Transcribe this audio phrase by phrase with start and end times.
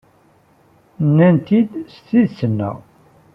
[1.05, 2.75] Nenna-t-id s tidet-nneɣ.